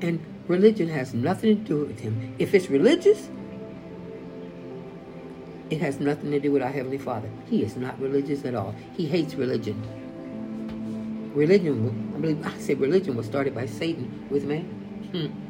And 0.00 0.24
religion 0.46 0.88
has 0.88 1.12
nothing 1.12 1.64
to 1.64 1.68
do 1.68 1.84
with 1.84 2.00
him. 2.00 2.34
If 2.38 2.54
it's 2.54 2.70
religious, 2.70 3.28
it 5.70 5.80
has 5.80 5.98
nothing 5.98 6.30
to 6.30 6.40
do 6.40 6.52
with 6.52 6.62
our 6.62 6.70
Heavenly 6.70 6.98
Father. 6.98 7.28
He 7.50 7.62
is 7.62 7.76
not 7.76 8.00
religious 8.00 8.44
at 8.44 8.54
all. 8.54 8.74
He 8.96 9.06
hates 9.06 9.34
religion. 9.34 9.82
Religion, 11.34 12.12
I 12.16 12.20
believe, 12.20 12.46
I 12.46 12.56
say 12.58 12.74
religion 12.74 13.16
was 13.16 13.26
started 13.26 13.54
by 13.54 13.66
Satan 13.66 14.26
with 14.30 14.44
man. 14.44 14.64
Hmm. 15.12 15.47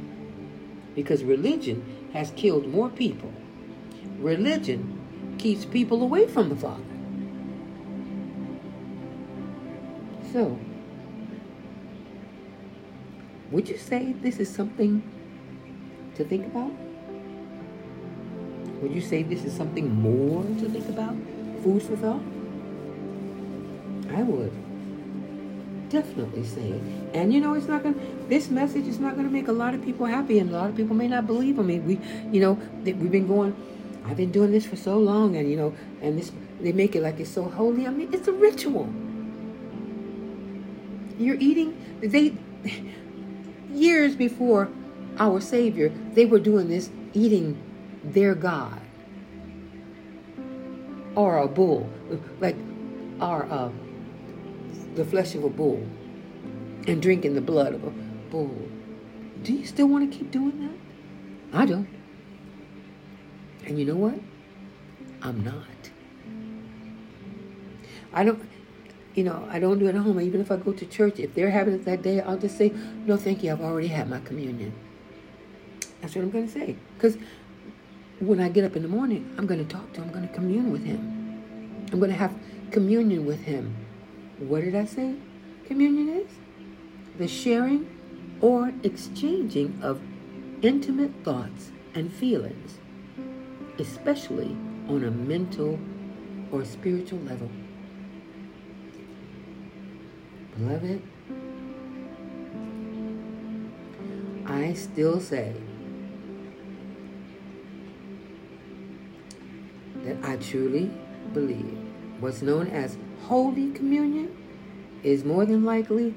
Because 0.95 1.25
religion 1.25 1.85
has 2.13 2.31
killed 2.33 2.67
more 2.67 2.89
people. 2.89 3.33
Religion 4.19 4.99
keeps 5.39 5.65
people 5.65 6.03
away 6.03 6.27
from 6.27 6.49
the 6.49 6.57
Father. 6.57 6.83
So, 10.33 10.59
would 13.51 13.69
you 13.69 13.79
say 13.79 14.13
this 14.21 14.39
is 14.39 14.53
something 14.53 15.03
to 16.17 16.25
think 16.25 16.47
about? 16.47 16.73
Would 18.83 18.93
you 18.93 19.01
say 19.01 19.23
this 19.23 19.45
is 19.45 19.57
something 19.57 19.93
more 19.95 20.43
to 20.43 20.69
think 20.69 20.89
about? 20.89 21.17
Food 21.63 21.83
for 21.83 21.97
thought? 21.97 22.23
I 24.11 24.23
would 24.23 24.68
definitely 25.91 26.45
say 26.45 26.71
it. 26.71 26.83
And 27.15 27.33
you 27.33 27.41
know, 27.41 27.55
it's 27.55 27.67
not 27.67 27.83
to, 27.83 27.95
this 28.29 28.51
message 28.51 28.87
is 28.87 28.99
not 28.99 29.17
to 29.17 29.23
make 29.23 29.49
a 29.49 29.53
lot 29.53 29.75
of 29.75 29.85
people 29.85 30.07
happy, 30.07 30.39
and 30.39 30.51
a 30.51 30.53
lot 30.53 30.71
of 30.71 30.77
people 30.77 30.95
may 30.95 31.09
not 31.09 31.27
believe 31.27 31.59
me. 31.59 31.79
We, 31.81 32.01
you 32.31 32.41
know, 32.41 32.59
we've 32.85 33.11
been 33.11 33.27
going, 33.27 33.57
I've 34.07 34.17
been 34.17 34.33
doing 34.33 34.53
this 34.53 34.67
for 34.67 34.77
so 34.77 34.99
long, 34.99 35.37
and 35.37 35.51
you 35.51 35.57
know, 35.57 35.75
and 36.01 36.19
this, 36.19 36.33
they 36.61 36.73
make 36.73 36.97
it 36.97 37.03
like 37.03 37.21
it's 37.21 37.31
so 37.31 37.45
holy. 37.45 37.87
I 37.87 37.91
mean, 37.91 38.13
it's 38.13 38.29
a 38.29 38.33
ritual. 38.33 38.93
You're 41.19 41.37
eating, 41.41 41.77
they, 42.01 42.35
years 43.73 44.15
before 44.15 44.69
our 45.19 45.41
Savior, 45.41 45.93
they 46.15 46.27
were 46.27 46.39
doing 46.39 46.69
this, 46.69 46.91
eating 47.13 47.61
their 48.05 48.35
God. 48.35 48.81
Or 51.15 51.39
a 51.39 51.49
bull, 51.49 51.91
like, 52.39 52.55
or 53.21 53.45
uh, 53.51 53.71
the 54.99 55.05
flesh 55.05 55.35
of 55.35 55.45
a 55.45 55.49
bull, 55.49 55.87
and 56.87 57.01
drinking 57.01 57.35
the 57.35 57.41
blood 57.41 57.75
of 57.75 57.85
a 57.85 57.91
bull. 58.31 58.55
Do 59.43 59.53
you 59.53 59.65
still 59.65 59.87
want 59.87 60.11
to 60.11 60.19
keep 60.19 60.31
doing 60.31 60.61
that? 60.61 61.59
I 61.61 61.65
don't. 61.65 61.89
And 63.65 63.79
you 63.79 63.85
know 63.85 63.97
what? 63.97 64.19
I'm 65.23 65.43
not. 65.45 65.65
I 68.13 68.25
don't 68.25 68.49
you 69.15 69.25
know, 69.25 69.49
I 69.51 69.59
don't 69.59 69.81
do 69.81 69.87
it 69.87 69.97
at 69.97 70.01
home. 70.01 70.21
Even 70.21 70.41
if 70.41 70.53
I 70.53 70.57
go 70.57 70.73
to 70.73 70.87
church, 70.87 71.19
if 71.19 71.35
they're 71.35 71.51
having 71.51 71.75
it 71.75 71.85
that 71.87 72.03
day, 72.03 72.21
I'll 72.21 72.39
just 72.39 72.57
say, 72.57 72.73
no, 73.05 73.17
thank 73.17 73.43
you. 73.43 73.51
I've 73.51 73.61
already 73.61 73.89
had 73.89 74.09
my 74.09 74.21
communion. 74.21 74.73
That's 76.01 76.15
what 76.15 76.23
I'm 76.23 76.31
going 76.31 76.47
to 76.47 76.53
say. 76.53 76.77
Because 76.95 77.19
when 78.21 78.39
I 78.39 78.49
get 78.49 78.63
up 78.63 78.77
in 78.77 78.83
the 78.83 78.89
morning, 78.89 79.35
I'm 79.37 79.49
going 79.49 79.59
to 79.59 79.69
talk 79.69 79.93
to 79.95 80.03
him. 80.03 80.09
I'm 80.09 80.15
going 80.15 80.29
to 80.29 80.33
commune 80.33 80.71
with 80.71 80.85
him. 80.85 81.01
I'm 81.91 81.99
going 81.99 82.13
to 82.13 82.17
have 82.17 82.33
communion 82.71 83.27
with 83.27 83.41
him. 83.41 83.75
What 84.39 84.63
did 84.63 84.77
I 84.77 84.85
say 84.85 85.17
communion 85.67 86.09
is? 86.21 86.31
The 87.19 87.27
sharing 87.27 87.89
or 88.41 88.73
exchanging 88.85 89.81
of 89.83 90.01
intimate 90.63 91.11
thoughts 91.25 91.73
and 91.95 92.13
feelings, 92.13 92.79
especially 93.79 94.57
on 94.89 95.03
a 95.03 95.11
mental 95.11 95.79
or 96.53 96.65
spiritual 96.65 97.19
level. 97.21 97.51
Beloved, 100.57 101.03
I 104.47 104.73
still 104.75 105.21
say 105.21 105.53
that 110.05 110.17
I 110.23 110.37
truly 110.37 110.91
believe 111.35 111.77
what's 112.21 112.43
known 112.43 112.69
as 112.69 112.97
Holy 113.25 113.71
Communion 113.73 114.37
is 115.03 115.25
more 115.25 115.45
than 115.47 115.65
likely 115.65 116.15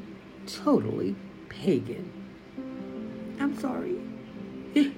totally 0.47 1.15
pagan. 1.49 2.11
I'm 3.39 3.57
sorry. 3.57 3.95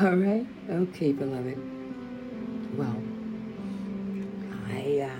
All 0.00 0.16
right? 0.16 0.46
Okay, 0.68 1.12
beloved. 1.12 1.58
Well, 2.76 3.02
I. 4.68 5.00
Uh, 5.00 5.10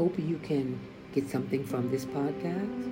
hope 0.00 0.18
you 0.18 0.38
can 0.38 0.80
get 1.12 1.28
something 1.28 1.62
from 1.62 1.90
this 1.90 2.06
podcast 2.06 2.84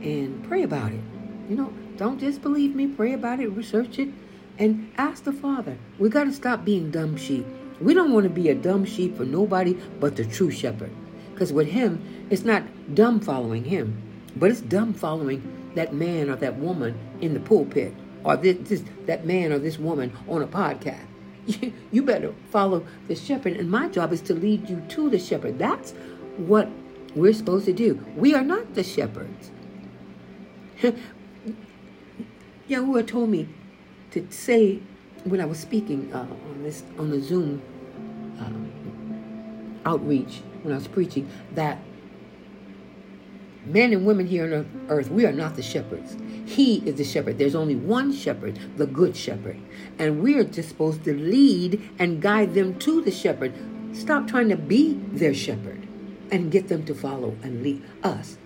and 0.00 0.44
pray 0.44 0.62
about 0.62 0.92
it. 0.92 1.00
You 1.48 1.56
know, 1.56 1.72
don't 1.96 2.20
just 2.20 2.40
believe 2.40 2.76
me. 2.76 2.86
Pray 2.86 3.14
about 3.14 3.40
it, 3.40 3.48
research 3.48 3.98
it, 3.98 4.10
and 4.56 4.92
ask 4.96 5.24
the 5.24 5.32
Father. 5.32 5.76
We 5.98 6.08
got 6.08 6.24
to 6.24 6.32
stop 6.32 6.64
being 6.64 6.92
dumb 6.92 7.16
sheep. 7.16 7.44
We 7.80 7.94
don't 7.94 8.12
want 8.12 8.24
to 8.24 8.30
be 8.30 8.50
a 8.50 8.54
dumb 8.54 8.84
sheep 8.84 9.16
for 9.16 9.24
nobody 9.24 9.72
but 9.98 10.16
the 10.16 10.24
true 10.24 10.50
shepherd. 10.50 10.90
Because 11.32 11.52
with 11.52 11.68
him, 11.68 12.26
it's 12.28 12.44
not 12.44 12.62
dumb 12.94 13.20
following 13.20 13.64
him, 13.64 14.02
but 14.36 14.50
it's 14.50 14.60
dumb 14.60 14.92
following 14.92 15.42
that 15.74 15.94
man 15.94 16.28
or 16.28 16.36
that 16.36 16.56
woman 16.56 16.98
in 17.20 17.32
the 17.32 17.40
pulpit 17.40 17.94
or 18.24 18.36
this, 18.36 18.58
this 18.68 18.82
that 19.06 19.24
man 19.24 19.52
or 19.52 19.58
this 19.58 19.78
woman 19.78 20.12
on 20.28 20.42
a 20.42 20.46
podcast. 20.46 21.06
You 21.90 22.02
better 22.02 22.34
follow 22.50 22.86
the 23.08 23.16
shepherd, 23.16 23.54
and 23.54 23.68
my 23.70 23.88
job 23.88 24.12
is 24.12 24.20
to 24.22 24.34
lead 24.34 24.68
you 24.68 24.80
to 24.90 25.10
the 25.10 25.18
shepherd. 25.18 25.58
That's 25.58 25.92
what 26.36 26.68
we're 27.16 27.32
supposed 27.32 27.64
to 27.64 27.72
do. 27.72 27.98
We 28.14 28.34
are 28.34 28.44
not 28.44 28.74
the 28.74 28.84
shepherds. 28.84 29.50
Yahuwah 32.68 33.06
told 33.06 33.30
me 33.30 33.48
to 34.12 34.26
say 34.30 34.80
when 35.24 35.40
I 35.40 35.44
was 35.44 35.58
speaking 35.58 36.12
uh, 36.12 36.18
on 36.18 36.62
this 36.62 36.84
on 36.98 37.10
the 37.10 37.20
Zoom 37.20 37.60
outreach 39.84 40.42
when 40.62 40.72
I 40.72 40.76
was 40.76 40.88
preaching 40.88 41.28
that 41.54 41.78
men 43.64 43.92
and 43.92 44.06
women 44.06 44.26
here 44.26 44.44
on 44.54 44.86
earth, 44.88 45.10
we 45.10 45.26
are 45.26 45.32
not 45.32 45.56
the 45.56 45.62
shepherds. 45.62 46.16
He 46.46 46.78
is 46.86 46.96
the 46.96 47.04
shepherd. 47.04 47.38
There's 47.38 47.54
only 47.54 47.76
one 47.76 48.12
shepherd, 48.12 48.58
the 48.76 48.86
good 48.86 49.16
shepherd. 49.16 49.60
And 49.98 50.22
we 50.22 50.36
are 50.36 50.44
just 50.44 50.68
supposed 50.68 51.04
to 51.04 51.14
lead 51.14 51.80
and 51.98 52.20
guide 52.20 52.54
them 52.54 52.78
to 52.80 53.00
the 53.00 53.10
shepherd. 53.10 53.52
Stop 53.92 54.26
trying 54.26 54.48
to 54.48 54.56
be 54.56 54.94
their 55.12 55.34
shepherd 55.34 55.86
and 56.30 56.50
get 56.50 56.68
them 56.68 56.84
to 56.86 56.94
follow 56.94 57.36
and 57.42 57.62
lead 57.62 57.82
us. 58.02 58.38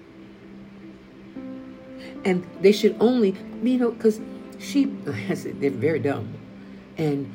And 2.24 2.46
they 2.60 2.72
should 2.72 2.96
only, 3.00 3.36
you 3.62 3.78
know, 3.78 3.90
because 3.90 4.20
sheep, 4.58 4.90
they're 5.04 5.70
very 5.70 5.98
dumb. 5.98 6.34
And 6.96 7.32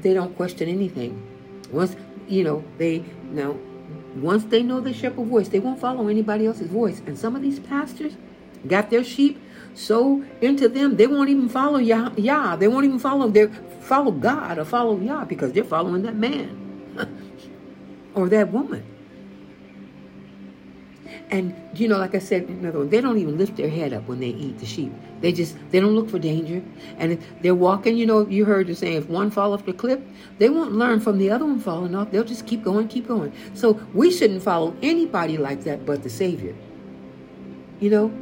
they 0.00 0.14
don't 0.14 0.34
question 0.36 0.68
anything. 0.68 1.28
Once, 1.70 1.96
you 2.28 2.44
know, 2.44 2.64
they, 2.78 3.04
now, 3.30 3.56
once 4.16 4.44
they 4.44 4.62
know 4.62 4.80
the 4.80 4.92
shepherd 4.92 5.26
voice, 5.26 5.48
they 5.48 5.58
won't 5.58 5.80
follow 5.80 6.08
anybody 6.08 6.46
else's 6.46 6.70
voice. 6.70 7.00
And 7.06 7.18
some 7.18 7.34
of 7.34 7.42
these 7.42 7.60
pastors 7.60 8.14
got 8.66 8.90
their 8.90 9.04
sheep 9.04 9.40
so 9.74 10.22
into 10.40 10.68
them, 10.68 10.96
they 10.96 11.06
won't 11.06 11.30
even 11.30 11.48
follow 11.48 11.78
Yah. 11.78 12.10
Yah. 12.16 12.56
They 12.56 12.68
won't 12.68 12.84
even 12.84 12.98
follow 12.98 13.28
their 13.28 13.48
follow 13.80 14.10
God 14.10 14.58
or 14.58 14.64
follow 14.64 14.98
Yah 15.00 15.24
because 15.24 15.52
they're 15.52 15.64
following 15.64 16.02
that 16.02 16.14
man 16.14 16.58
or 18.14 18.28
that 18.28 18.52
woman. 18.52 18.84
And 21.32 21.54
you 21.74 21.88
know, 21.88 21.96
like 21.96 22.14
I 22.14 22.18
said, 22.18 22.42
another 22.42 22.80
one, 22.80 22.90
they 22.90 23.00
don't 23.00 23.16
even 23.16 23.38
lift 23.38 23.56
their 23.56 23.70
head 23.70 23.94
up 23.94 24.06
when 24.06 24.20
they 24.20 24.28
eat 24.28 24.58
the 24.58 24.66
sheep. 24.66 24.92
They 25.22 25.32
just 25.32 25.56
they 25.70 25.80
don't 25.80 25.94
look 25.94 26.10
for 26.10 26.18
danger. 26.18 26.62
And 26.98 27.18
they're 27.40 27.54
walking, 27.54 27.96
you 27.96 28.04
know, 28.04 28.28
you 28.28 28.44
heard 28.44 28.66
the 28.66 28.74
saying, 28.74 28.98
if 28.98 29.08
one 29.08 29.30
fall 29.30 29.54
off 29.54 29.64
the 29.64 29.72
cliff, 29.72 29.98
they 30.38 30.50
won't 30.50 30.72
learn 30.72 31.00
from 31.00 31.16
the 31.16 31.30
other 31.30 31.46
one 31.46 31.58
falling 31.58 31.94
off. 31.94 32.10
They'll 32.10 32.22
just 32.22 32.46
keep 32.46 32.62
going, 32.62 32.86
keep 32.86 33.08
going. 33.08 33.32
So 33.54 33.80
we 33.94 34.10
shouldn't 34.10 34.42
follow 34.42 34.76
anybody 34.82 35.38
like 35.38 35.64
that 35.64 35.86
but 35.86 36.02
the 36.02 36.10
Savior. 36.10 36.54
You 37.80 37.88
know, 37.88 38.12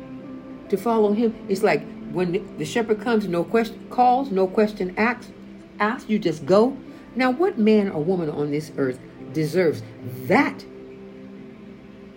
to 0.68 0.76
follow 0.76 1.12
him. 1.12 1.34
It's 1.48 1.64
like 1.64 1.84
when 2.12 2.56
the 2.58 2.64
shepherd 2.64 3.00
comes, 3.00 3.26
no 3.26 3.42
question 3.42 3.88
calls, 3.90 4.30
no 4.30 4.46
question 4.46 4.94
asks, 4.96 5.32
asks, 5.80 6.08
you 6.08 6.20
just 6.20 6.46
go. 6.46 6.76
Now, 7.16 7.32
what 7.32 7.58
man 7.58 7.90
or 7.90 8.04
woman 8.04 8.30
on 8.30 8.52
this 8.52 8.70
earth 8.76 9.00
deserves 9.32 9.82
that 10.28 10.64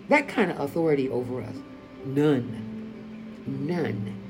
that 0.08 0.28
kind 0.28 0.50
of 0.50 0.60
authority 0.60 1.08
over 1.08 1.40
us? 1.42 1.56
None. 2.04 3.44
None. 3.46 4.20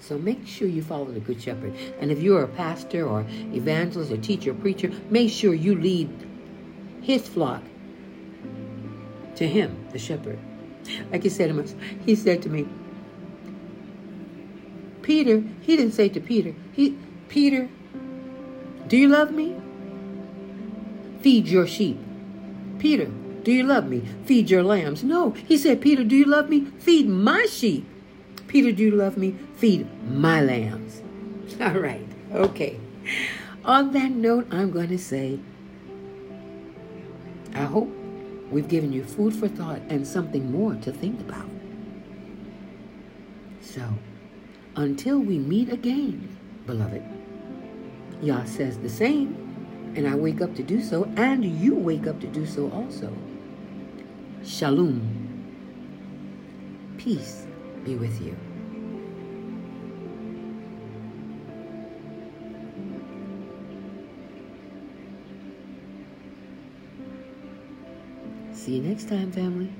So 0.00 0.18
make 0.18 0.46
sure 0.46 0.66
you 0.68 0.82
follow 0.82 1.06
the 1.06 1.20
Good 1.20 1.40
Shepherd. 1.40 1.74
And 2.00 2.10
if 2.10 2.20
you're 2.20 2.42
a 2.42 2.48
pastor 2.48 3.06
or 3.06 3.24
evangelist 3.30 4.10
or 4.10 4.16
teacher 4.16 4.50
or 4.50 4.54
preacher, 4.54 4.90
make 5.10 5.30
sure 5.30 5.54
you 5.54 5.74
lead 5.76 6.10
his 7.00 7.26
flock 7.28 7.62
to 9.36 9.46
him, 9.46 9.86
the 9.92 9.98
shepherd. 9.98 10.38
Like 11.10 11.22
he 11.22 11.28
said 11.28 11.48
to 11.48 11.62
us, 11.62 11.74
he 12.04 12.14
said 12.14 12.42
to 12.42 12.48
me, 12.48 12.66
Peter, 15.02 15.42
he 15.60 15.76
didn't 15.76 15.92
say 15.92 16.08
to 16.08 16.20
Peter, 16.20 16.54
he 16.72 16.98
Peter, 17.28 17.68
do 18.88 18.96
you 18.96 19.08
love 19.08 19.30
me? 19.30 19.56
Feed 21.20 21.46
your 21.46 21.66
sheep. 21.66 21.98
Peter, 22.82 23.06
do 23.44 23.52
you 23.52 23.62
love 23.62 23.88
me? 23.88 24.02
Feed 24.24 24.50
your 24.50 24.64
lambs. 24.64 25.04
No, 25.04 25.30
he 25.30 25.56
said, 25.56 25.80
Peter, 25.80 26.02
do 26.02 26.16
you 26.16 26.24
love 26.26 26.50
me? 26.50 26.64
Feed 26.78 27.08
my 27.08 27.46
sheep. 27.46 27.86
Peter, 28.48 28.72
do 28.72 28.82
you 28.82 28.90
love 28.90 29.16
me? 29.16 29.36
Feed 29.54 29.86
my 30.10 30.42
lambs. 30.42 31.00
All 31.60 31.78
right, 31.78 32.06
okay. 32.32 32.80
On 33.64 33.92
that 33.92 34.10
note, 34.10 34.48
I'm 34.50 34.72
going 34.72 34.88
to 34.88 34.98
say, 34.98 35.38
I 37.54 37.62
hope 37.62 37.88
We've 38.52 38.68
given 38.68 38.92
you 38.92 39.02
food 39.02 39.34
for 39.34 39.48
thought 39.48 39.80
and 39.88 40.06
something 40.06 40.52
more 40.52 40.74
to 40.74 40.92
think 40.92 41.18
about. 41.20 41.48
So, 43.62 43.82
until 44.76 45.20
we 45.20 45.38
meet 45.38 45.72
again, 45.72 46.36
beloved, 46.66 47.02
Yah 48.20 48.44
says 48.44 48.76
the 48.76 48.90
same, 48.90 49.41
and 49.94 50.08
I 50.08 50.14
wake 50.14 50.40
up 50.40 50.54
to 50.56 50.62
do 50.62 50.82
so, 50.82 51.04
and 51.16 51.44
you 51.44 51.74
wake 51.74 52.06
up 52.06 52.20
to 52.20 52.26
do 52.26 52.46
so 52.46 52.70
also. 52.70 53.12
Shalom. 54.44 55.18
Peace 56.98 57.46
be 57.84 57.96
with 57.96 58.20
you. 58.20 58.36
See 68.52 68.76
you 68.76 68.82
next 68.82 69.08
time, 69.08 69.32
family. 69.32 69.72